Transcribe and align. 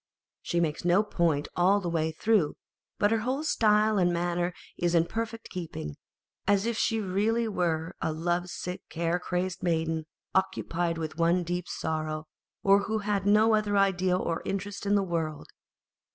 She 0.41 0.59
makes 0.59 0.83
no 0.83 1.03
point 1.03 1.47
all 1.55 1.79
the 1.79 1.87
way 1.87 2.09
through, 2.11 2.55
but 2.97 3.11
her 3.11 3.19
whole 3.19 3.43
style 3.43 3.99
and 3.99 4.11
manner 4.11 4.51
is 4.75 4.95
in 4.95 5.05
perfect 5.05 5.49
keeping, 5.51 5.95
as 6.47 6.65
if 6.65 6.75
she 6.75 6.99
were 6.99 7.07
really 7.07 7.93
a 8.01 8.11
love 8.11 8.49
sick, 8.49 8.81
care 8.89 9.19
crazed 9.19 9.61
maiden, 9.61 10.07
occupied 10.33 10.97
with 10.97 11.19
one 11.19 11.43
deep 11.43 11.67
sorrow, 11.69 12.25
and 12.63 12.81
who 12.85 12.97
had 12.97 13.27
no 13.27 13.53
other 13.53 13.77
idea 13.77 14.17
or 14.17 14.41
interest 14.43 14.87
in 14.87 14.95
the 14.95 15.03
world. 15.03 15.49